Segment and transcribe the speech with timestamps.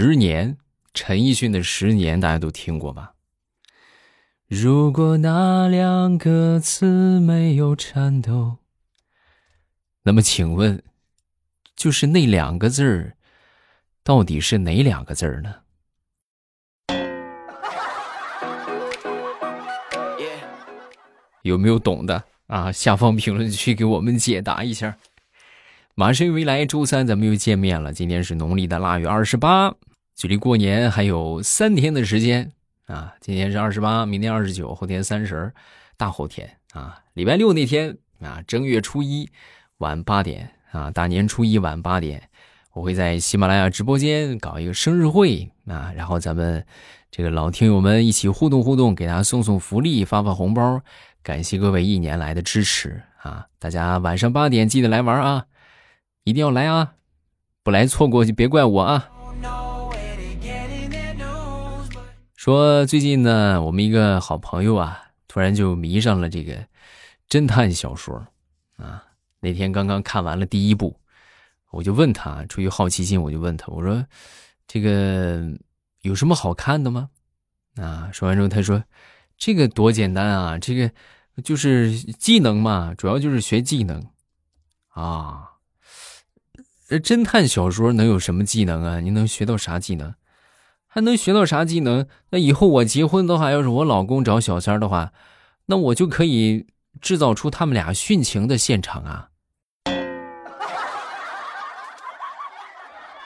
[0.00, 0.54] 十年》，
[0.94, 3.14] 陈奕迅的《十年》，大家都听过吧？
[4.46, 8.58] 如果那两个字没有颤抖，
[10.04, 10.80] 那么请问，
[11.74, 13.16] 就是那两个字儿，
[14.04, 15.56] 到底是哪两个字儿呢？
[21.42, 22.70] 有没有懂的啊？
[22.70, 24.96] 下方评论区给我们解答一下。
[25.96, 29.74] 马上未来周三咱们又见面了，今天是农历的腊月二十八，
[30.18, 32.50] 距离过年还有三天的时间。
[32.86, 35.52] 啊，今天是二十八，明天二十九，后天三十，
[35.96, 39.30] 大后天啊，礼拜六那天啊，正月初一
[39.76, 42.28] 晚八点啊，大年初一晚八点，
[42.72, 46.66] 我会在喜马拉雅直播间搞一个生日会啊，然后咱们
[47.12, 50.80] 这个老听友们一起互动互动，给大家送送福利，发发红包，
[51.22, 53.46] 感谢各位一年来的支持啊！
[53.60, 55.46] 大家晚上八点记得来玩啊，
[56.24, 56.94] 一定要来啊，
[57.62, 59.10] 不来错过就别怪我啊。
[62.48, 66.66] 说最近呢，我们一个好朋友啊，突然就迷上了这个
[67.28, 68.26] 侦探小说
[68.78, 69.04] 啊。
[69.40, 70.98] 那天刚刚看完了第一部，
[71.70, 74.02] 我就问他，出于好奇心，我就问他，我说
[74.66, 75.46] ：“这个
[76.00, 77.10] 有什么好看的吗？”
[77.76, 78.82] 啊，说完之后他说
[79.36, 80.90] ：“这个多简单啊，这个
[81.44, 84.02] 就是技能嘛，主要就是学技能
[84.94, 85.50] 啊。
[86.88, 89.00] 侦探小说能有什么技能啊？
[89.00, 90.14] 你能学到啥技能？”
[90.88, 92.08] 还能学到啥技能？
[92.30, 95.12] 那以后我结婚的话，要是我老公找小三的话，
[95.66, 96.66] 那我就可以
[97.00, 99.28] 制造出他们俩殉情的现场啊，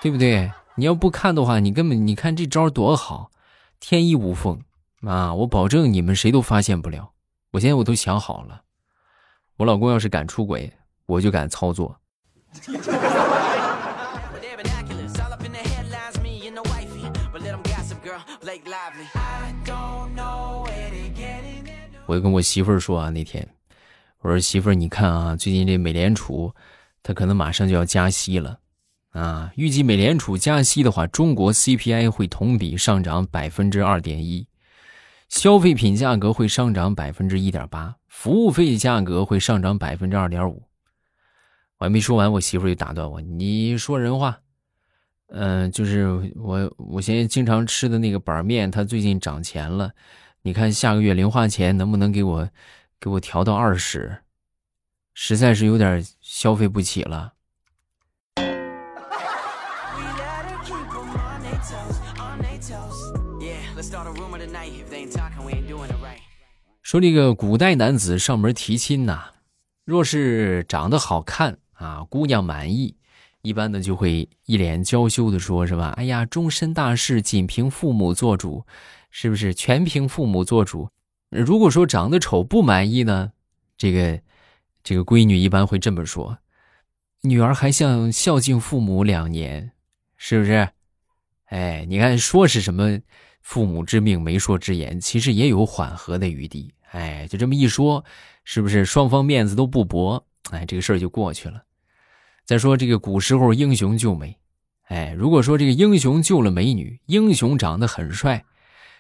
[0.02, 0.52] 对不对？
[0.74, 3.30] 你要不看的话，你根本你看这招多好，
[3.78, 4.60] 天衣无缝
[5.02, 5.32] 啊！
[5.34, 7.12] 我保证你们谁都发现不了。
[7.52, 8.62] 我现在我都想好了，
[9.58, 10.72] 我老公要是敢出轨，
[11.06, 12.00] 我就敢操作。
[22.06, 23.48] 我就跟我媳妇儿说啊，那天
[24.20, 26.54] 我说媳妇儿，你看啊，最近这美联储，
[27.02, 28.58] 它可能马上就要加息了
[29.10, 29.50] 啊。
[29.56, 34.46] 预计美联储加息的话，中国 CPI 会同比上涨百分之二点一，
[35.30, 40.64] 消费品价格会上涨百分之一点八，服务费价格会上涨百分之二点五。
[41.78, 44.40] 我还没说完，我媳妇儿就打断我：“你说人话。”
[45.34, 46.06] 嗯，就是
[46.36, 49.92] 我我现在经常吃的那个板面，它最近涨钱了。
[50.42, 52.50] 你看下个月零花钱能不能给我
[53.00, 54.18] 给我调到二十？
[55.14, 57.32] 实在是有点消费不起了。
[66.82, 69.30] 说这个古代男子上门提亲呐，
[69.86, 72.96] 若是长得好看啊，姑娘满意。
[73.42, 75.92] 一般的就会一脸娇羞的说：“是吧？
[75.96, 78.64] 哎呀，终身大事仅凭父母做主，
[79.10, 79.52] 是不是？
[79.52, 80.88] 全凭父母做主。
[81.28, 83.32] 如果说长得丑不满意呢？
[83.76, 84.20] 这个，
[84.84, 86.38] 这个闺女一般会这么说：
[87.22, 89.72] 女儿还想孝敬父母两年，
[90.16, 90.68] 是不是？
[91.46, 93.00] 哎，你看说是什么
[93.40, 96.72] 父母之命，媒妁之言，其实也有缓和的余地。
[96.92, 98.04] 哎，就这么一说，
[98.44, 100.24] 是不是双方面子都不薄？
[100.50, 101.60] 哎，这个事儿就过去了。”
[102.52, 104.36] 再说这个古时候英雄救美，
[104.88, 108.44] 哎，如果说这个英雄救了美女，英雄长得很帅，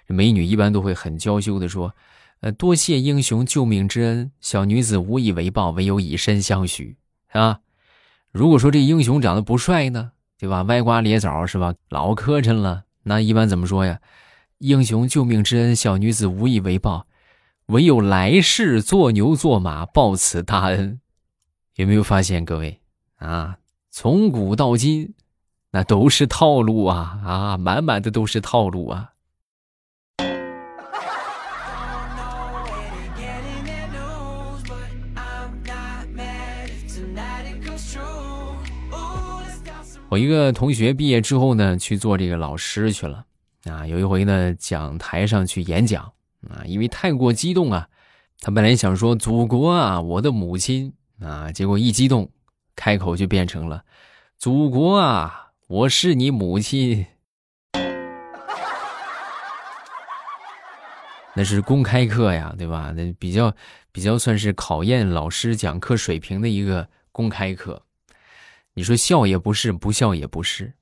[0.06, 1.94] 美女一般都会很娇羞的说
[2.40, 6.96] ：“呃，多谢英雄救命之恩，小女子无以为报，唯有以身相许。”
[7.32, 7.60] 啊，
[8.30, 10.62] 如果说这英雄长得不帅呢，对吧？
[10.62, 11.74] 歪瓜裂枣是吧？
[11.90, 14.00] 老磕碜了，那一般怎么说呀？
[14.60, 17.06] 英雄救命之恩，小女子无以为报，
[17.66, 21.02] 唯有来世做牛做马报此大恩。
[21.74, 22.78] 有没有发现，各位？
[23.22, 23.56] 啊，
[23.88, 25.14] 从古到今，
[25.70, 29.10] 那都是套路啊啊，满满的都是套路啊。
[40.08, 43.24] 我一个同学毕业之后呢，去做这个老师去了
[43.64, 43.86] 啊。
[43.86, 46.12] 有一回呢，讲台上去演讲
[46.50, 47.88] 啊，因为太过激动啊，
[48.40, 52.28] 他本来想说“祖国啊，我的母亲啊”，结果一激动。
[52.76, 53.84] 开口就变成了
[54.38, 57.06] “祖国啊，我是你母亲”，
[61.34, 62.92] 那是公开课呀，对吧？
[62.94, 63.54] 那比较
[63.90, 67.82] 比较算是考验老师讲课水平的一个公开课。
[68.74, 70.72] 你说笑也不是，不笑也不是，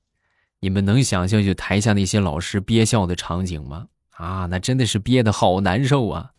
[0.59, 3.87] 你们能想象就台下那些老师憋笑的场景吗？
[4.11, 6.31] 啊，那真的是憋得好难受啊！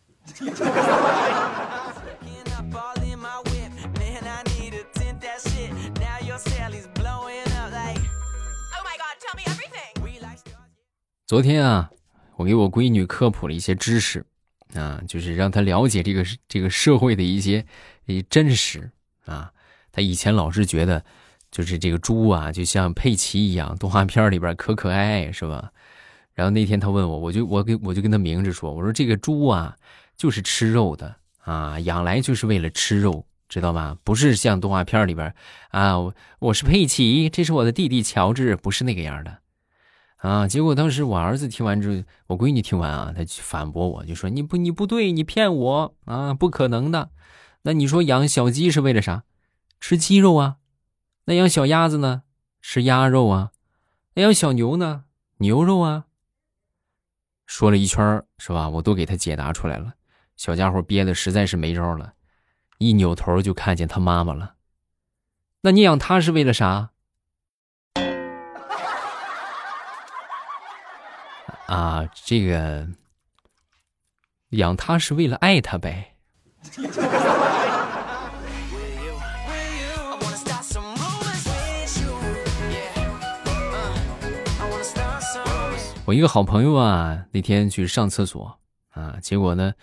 [11.25, 11.89] 昨天啊，
[12.35, 14.25] 我给我闺女科普了一些知识，
[14.73, 17.65] 啊，就是让她了解这个这个社会的一些
[18.29, 18.91] 真实
[19.23, 19.49] 啊。
[19.93, 21.01] 她以前老是觉得，
[21.49, 25.71] 就是这个猪啊，就像佩奇一样，动画片里边可可爱爱，是吧？
[26.33, 29.77] 然后那天她问我，我就我给我就跟她明着说，我说这个猪啊，
[30.17, 31.15] 就是吃肉的
[31.45, 33.97] 啊，养来就是为了吃肉，知道吗？
[34.03, 35.33] 不是像动画片里边
[35.69, 39.37] 啊，我我是佩奇，这是我的弟弟乔治，不是那个样的。
[40.23, 40.47] 啊！
[40.47, 46.33] 结果当时我儿子听完之后，我闺女听完啊，她反驳我，就说：“你不，你不对，你骗我啊！
[46.33, 47.09] 不可能的。
[47.63, 49.25] 那你说养小鸡是为了啥？
[49.81, 50.59] 吃鸡肉啊？
[51.25, 52.23] 那养小鸭子呢？
[52.61, 53.51] 吃鸭肉啊？
[54.13, 55.03] 那养小牛呢？
[55.39, 56.05] 牛肉啊？”
[57.45, 58.69] 说了一圈是吧？
[58.69, 59.95] 我都给他解答出来了。
[60.37, 62.13] 小家伙憋的实在是没招了，
[62.77, 64.55] 一扭头就看见他妈妈了。
[65.63, 66.91] 那你养它是为了啥？
[71.73, 72.87] 啊，这个
[74.49, 76.13] 养他是为了爱他呗。
[86.05, 88.59] 我一个好朋友啊，那天去上厕所
[88.91, 89.73] 啊，结果呢，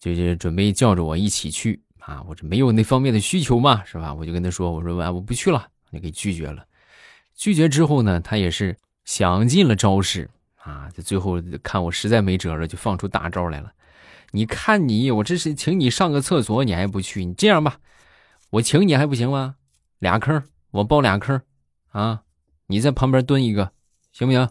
[0.00, 4.14] 就是准备叫着我一起去啊，我这没有那方面的需求嘛，是吧？
[4.14, 6.64] 我就跟他说，我说啊，我不去了，你给拒绝了。
[7.34, 10.30] 拒绝之后呢，他也是想尽了招式。
[10.64, 10.88] 啊！
[10.94, 13.70] 就最后看我实在没辙了，就放出大招来了。
[14.30, 17.22] 你看你，我这是请你上个厕所，你还不去？
[17.22, 17.76] 你这样吧，
[18.48, 19.56] 我请你还不行吗？
[19.98, 21.38] 俩坑，我包俩坑，
[21.90, 22.22] 啊！
[22.68, 23.72] 你在旁边蹲一个，
[24.10, 24.48] 行不行？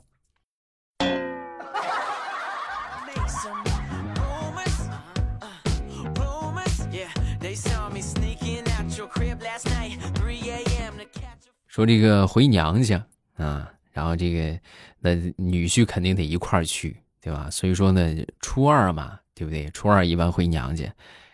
[11.68, 13.04] 说这个回娘家
[13.36, 14.60] 啊，然后这个。
[15.06, 17.50] 那女婿肯定得一块儿去，对吧？
[17.52, 19.70] 所以说呢，初二嘛，对不对？
[19.72, 20.86] 初二一般回娘家，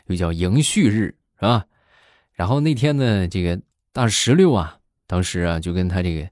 [0.07, 1.63] 又叫迎婿日，是吧？
[2.33, 3.61] 然后那天呢，这个
[3.93, 6.27] 大石榴啊，当时啊就跟他这个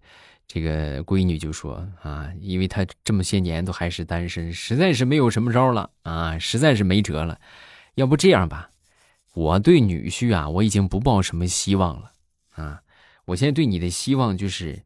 [0.48, 7.39] 这个闺女就说啊，因为他这么些年都还是单身，实在是没有什么招了啊，实在是没辙了。
[7.94, 8.72] 要不这样吧，
[9.36, 12.12] 我对女婿啊，我已经不抱什么希望了
[12.56, 12.81] 啊。
[13.25, 14.81] 我现在对你的希望就是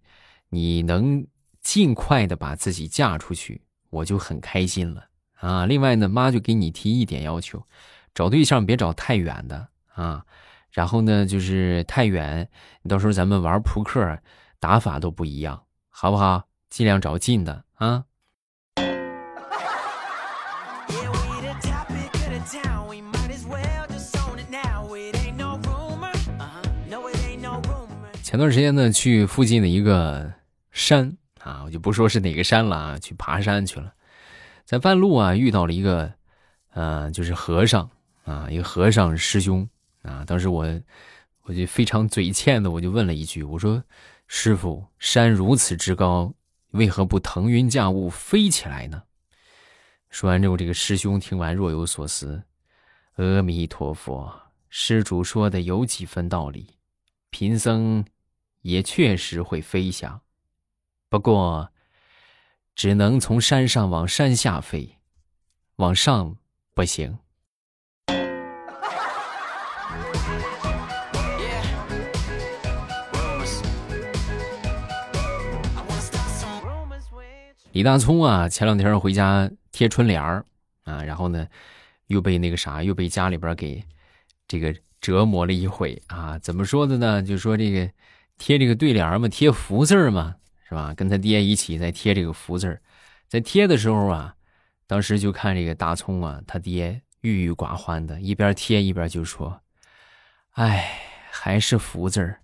[0.50, 1.25] 你能。
[1.61, 5.05] 尽快的把自己嫁出去，我就很开心了
[5.39, 5.65] 啊！
[5.65, 7.65] 另外呢，妈就给你提一点要求，
[8.13, 10.25] 找对象别找太远的啊。
[10.71, 12.49] 然后呢，就是太远，
[12.81, 14.19] 你到时候咱们玩扑克
[14.59, 16.47] 打法都不一样，好不好？
[16.69, 18.05] 尽量找近的啊。
[28.23, 30.33] 前段时间呢，去附近的一个
[30.71, 31.17] 山。
[31.43, 33.93] 啊，我就不说是哪个山了啊，去爬山去了，
[34.63, 36.13] 在半路啊遇到了一个，
[36.73, 37.89] 呃，就是和尚
[38.25, 39.67] 啊，一个和尚师兄
[40.03, 40.23] 啊。
[40.25, 40.65] 当时我
[41.43, 43.83] 我就非常嘴欠的，我就问了一句，我说
[44.27, 46.33] ：“师傅，山如此之高，
[46.71, 49.03] 为何不腾云驾雾飞起来呢？”
[50.11, 52.43] 说完之后，这个师兄听完若有所思
[53.17, 54.31] ：“阿弥陀佛，
[54.69, 56.67] 施主说的有几分道理，
[57.31, 58.05] 贫僧
[58.61, 60.21] 也确实会飞翔。”
[61.11, 61.69] 不过，
[62.73, 64.95] 只能从山上往山下飞，
[65.75, 66.38] 往上
[66.74, 67.17] 不行。
[77.74, 80.45] 李大聪啊，前两天回家贴春联儿
[80.86, 81.45] 啊，然后呢，
[82.07, 83.83] 又被那个啥，又被家里边给
[84.47, 86.39] 这个折磨了一回啊。
[86.39, 87.21] 怎么说的呢？
[87.21, 87.91] 就说这个
[88.38, 90.38] 贴这个对联嘛，贴福字嘛。
[90.71, 90.93] 是吧？
[90.93, 92.81] 跟他爹一起在贴这个福字儿
[93.27, 94.33] 在贴的时候啊，
[94.87, 99.59] 当时就看这个大葱啊，他爹郁郁寡欢的，一边贴一边就说
[100.55, 100.97] ：“哎，
[101.29, 102.39] 还是福字儿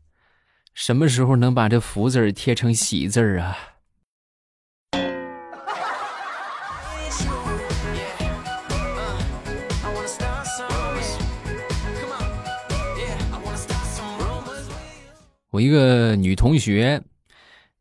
[0.73, 3.57] 什么时候能把这福字儿贴成喜字儿啊？”
[15.51, 17.01] 我一个女同学。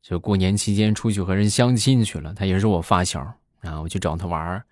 [0.09, 3.21] 就过年期间出去和人相亲去了，他也是我发小
[3.63, 4.63] 啊，我去找他玩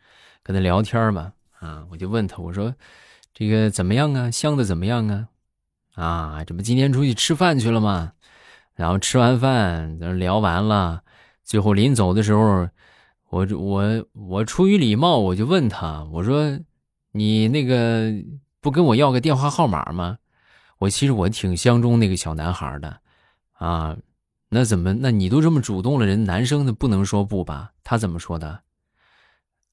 [0.44, 2.72] 跟他聊天嘛啊，我就问他，我说
[3.32, 5.28] 这个怎么样啊，相的怎么样啊？
[5.96, 8.12] 啊，这不今天出去吃饭去了吗？
[8.76, 11.02] 然后吃完饭，聊完了，
[11.42, 12.68] 最后临走的时候，
[13.30, 16.60] 我我我出于礼貌，我就问他，我说
[17.10, 18.12] 你那个
[18.60, 20.18] 不跟我要个电话号码吗？
[20.78, 23.00] 我其实我挺相中那个小男孩的，
[23.54, 23.96] 啊。
[24.54, 24.94] 那怎么？
[24.94, 27.72] 那你都这么主动了，人男生的不能说不吧？
[27.82, 28.60] 他怎么说的？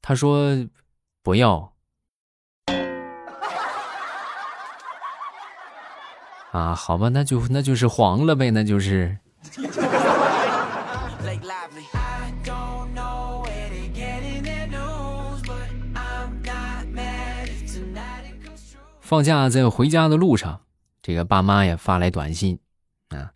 [0.01, 0.67] 他说
[1.21, 1.71] 不要。
[6.51, 9.19] 啊，好吧，那就那就是黄了呗，那就是。
[18.99, 20.61] 放假在回家的路上，
[21.03, 22.57] 这个爸妈呀发来短信，
[23.09, 23.31] 啊，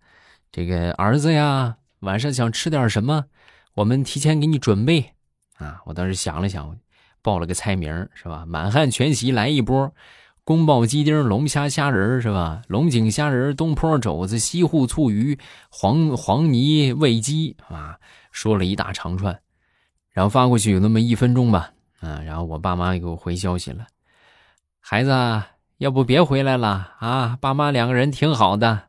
[0.55, 3.25] 这个儿子呀，晚上想吃点什么，
[3.73, 5.11] 我们提前给你准备。
[5.57, 6.79] 啊，我当时想了想，
[7.21, 8.45] 报了个菜名是吧？
[8.47, 9.93] 满汉全席来一波，
[10.45, 12.61] 宫保鸡丁、龙虾虾仁是吧？
[12.69, 15.37] 龙井虾仁、东坡肘子、西湖醋鱼、
[15.69, 17.99] 黄黄泥味鸡啊，
[18.31, 19.37] 说了一大长串，
[20.11, 23.85] 然后发过去有那么一分钟吧，啊，然后我爸妈给我回消息了，
[24.79, 25.11] 孩子。
[25.79, 27.37] 要不别回来了啊！
[27.41, 28.83] 爸妈两个人挺好的。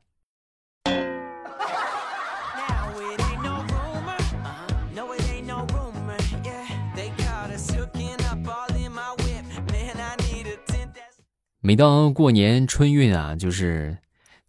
[11.66, 13.98] 每当过年春运啊，就是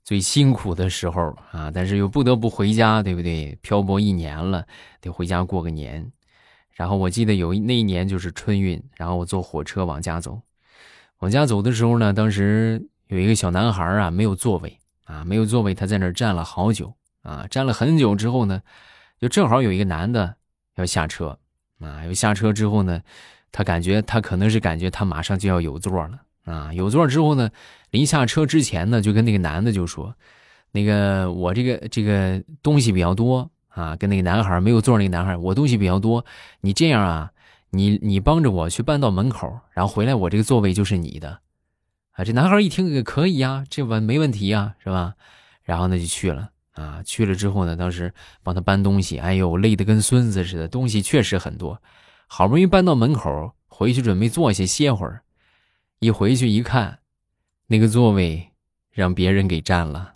[0.04, 3.58] 最辛苦的时候啊，但是又不得不回家，对不对？
[3.64, 4.68] 漂泊一年了，
[5.02, 6.12] 得回家过个年。
[6.74, 10.40] 然后我记得有一那一年就是春运，然后我坐火车往家走。
[11.18, 16.94] 往家走的时候呢，当时有一个小男孩啊，没有座位啊，没有座位，他在那儿站了好久
[17.24, 18.62] 啊，站了很久之后呢，
[19.20, 20.36] 就正好有一个男的
[20.76, 21.40] 要下车
[21.80, 23.02] 啊，要下车之后呢，
[23.52, 27.52] 他感觉他可能是感觉他马上就要有座了啊，有座之后呢，
[27.92, 30.16] 临下车之前呢，就跟那个男的就说，
[30.72, 36.26] 那个我这个这个东西比较多啊，跟那个男孩没有座那个男孩，我东西比较多，
[36.62, 37.32] 你这样啊。
[37.70, 41.42] 你你帮着我去搬到门口，然后回来，我这个座位就是你的，
[42.12, 42.24] 啊！
[42.24, 45.16] 这男孩一听，可以呀，这完没问题呀，是吧？
[45.64, 51.82] 然后呢就去了啊，去了之后呢，当时帮他搬东西，哎呦，累得跟孙子似的，东西确实很多，
[52.26, 55.22] 好不容易搬到门口，回去准备坐下歇会儿，
[56.00, 57.00] 一回去一看，
[57.66, 58.52] 那个座位
[58.92, 60.14] 让别人给占了，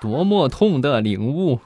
[0.00, 1.60] 多么痛的领悟！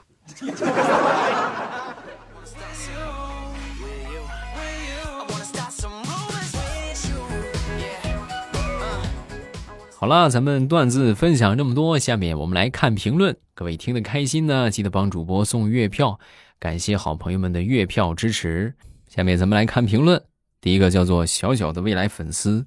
[9.97, 13.35] 好了，咱们段子分享这么多，下面我们来看评论。
[13.55, 16.19] 各位听得开心呢，记得帮主播送月票，
[16.59, 18.75] 感谢好朋友们的月票支持。
[19.13, 20.23] 下面咱们来看评论，
[20.61, 22.65] 第一个叫做小小的未来粉丝，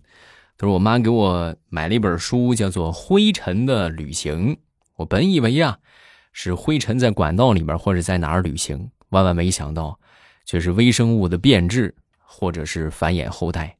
[0.58, 4.54] 他说我妈给我买了一本书，叫做《灰尘的旅行》。
[4.96, 5.78] 我本以为呀，
[6.34, 9.98] 是灰尘在管道里面或者在哪儿旅行，万万没想到，
[10.44, 13.78] 却是微生物的变质或者是繁衍后代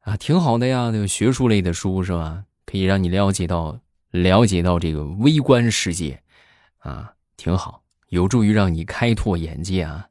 [0.00, 2.44] 啊，挺好的呀，那个学术类的书是吧？
[2.64, 3.78] 可以让你了解到
[4.10, 6.22] 了解到这个微观世界，
[6.78, 10.08] 啊，挺好，有助于让你开拓眼界啊。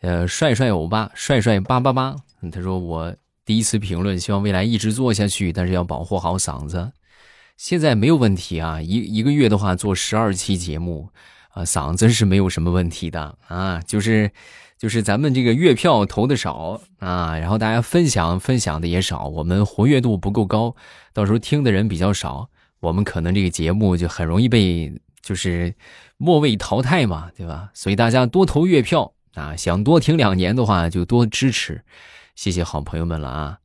[0.00, 2.16] 呃，帅帅欧巴，帅帅八八八，
[2.52, 3.14] 他说我
[3.44, 6.92] 第一次评论，希望未来一直做下去，但是要保护好嗓子。
[7.56, 11.10] 现在没有问题啊，一一个月的话做十二期节目，
[11.50, 14.30] 啊，嗓子是没有什么问题的啊，就是。
[14.80, 20.74] 就是咱们这个月票投的少啊，然后大家分享分享的也少，我们活跃度不够高，
[21.12, 22.48] 到时候听的人比较少，
[22.80, 24.90] 我们可能这个节目就很容易被
[25.20, 25.74] 就是
[26.16, 27.70] 末位淘汰嘛，对吧？
[27.74, 31.84] 所以大家多投月票啊，想多听两年的话就多支持，
[32.34, 33.58] 谢谢好朋友们了啊。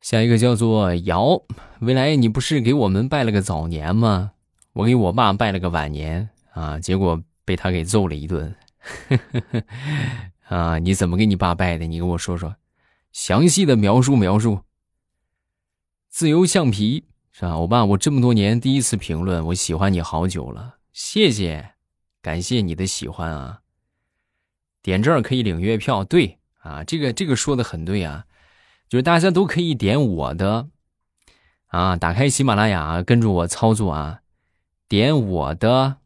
[0.00, 1.42] 下一个叫做姚，
[1.80, 4.32] 未来你不是给我们拜了个早年吗？
[4.72, 8.54] 我给我爸拜了个晚年啊，结果被他给揍了一顿。
[10.48, 10.78] 啊！
[10.78, 11.86] 你怎么给你爸拜的？
[11.86, 12.56] 你跟我说说，
[13.12, 14.60] 详细的描述描述。
[16.08, 17.58] 自由橡皮是吧？
[17.58, 21.72] 我爸，我这么多年第一次评论，我喜欢你好久了，谢谢，
[22.22, 23.60] 感谢你的喜欢啊。
[24.82, 28.26] 点这儿可以领月票，对啊，这个这个说的很对啊，
[28.88, 30.68] 就是大家都可以点我的
[31.66, 34.20] 啊，打开喜马拉雅，跟着我操作啊，
[34.88, 35.96] 点我的，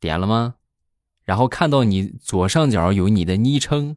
[0.00, 0.56] 点了吗？
[1.24, 3.96] 然后看到你左上角有你的昵称，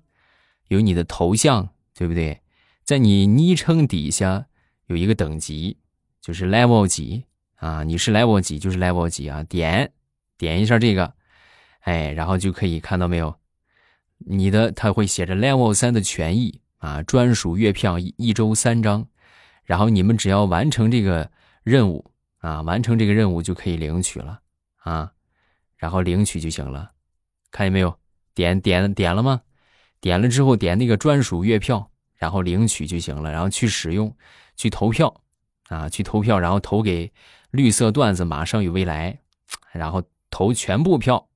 [0.67, 2.41] 有你的头像，对不对？
[2.83, 4.45] 在你昵称底下
[4.85, 5.79] 有一个等级，
[6.21, 7.25] 就是 level 几
[7.55, 7.83] 啊？
[7.83, 9.43] 你是 level 几，就是 level 几啊？
[9.43, 9.91] 点
[10.37, 11.15] 点一下这个，
[11.79, 13.35] 哎，然后就可以看到没有？
[14.27, 19.07] 你的他会写着 level 三的权益啊，专属月票一周三张，
[19.63, 21.29] 然后你们只要完成这个
[21.63, 24.41] 任务啊，完成这个任务就可以领取了
[24.77, 25.11] 啊，
[25.77, 26.91] 然后领取就行了。
[27.51, 27.97] 看见没有？
[28.33, 29.41] 点点点了吗？
[30.01, 33.31] 点了之后点那个专属月票，然后领取就行了。
[33.31, 34.13] 然后去使用，
[34.57, 35.21] 去投票，
[35.69, 37.11] 啊，去投票，然后投给
[37.51, 38.25] 绿色段子。
[38.25, 39.19] 马上与未来，
[39.71, 41.29] 然后投全部票，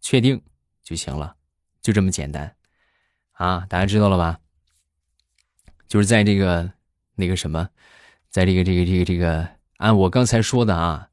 [0.00, 0.42] 确定
[0.82, 1.36] 就行了，
[1.84, 2.56] 就这么简单，
[3.32, 4.40] 啊，大家知道了吧？
[5.86, 6.72] 就是在这个
[7.16, 7.68] 那个什么，
[8.30, 11.10] 在这个这个这个这个按我刚才说的啊，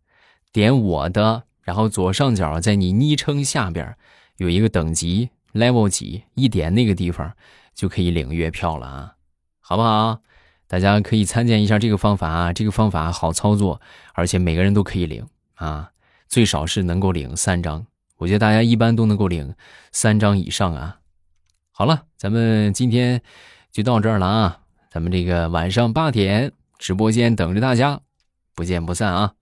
[0.54, 3.98] 点我的，然后左上角在你昵称下边
[4.38, 7.36] 有一个等级 level 几，一点那个地方
[7.76, 9.16] 就可以领月票了啊，
[9.60, 10.22] 好不好？
[10.68, 13.82] 大家可以参见一下这个方法啊，这个方法好操作，
[14.14, 15.92] 而且每个人都可以领啊，
[16.30, 17.86] 最少是能够领三张，
[18.22, 19.56] 我觉得大家一般都能够领
[19.92, 21.00] 三张以上啊。
[21.72, 23.20] 好了，咱们今天
[23.72, 24.60] 就到这儿了啊，
[24.92, 28.00] 咱们这个晚上八点直播间等着大家，
[28.54, 29.34] 不见不散啊。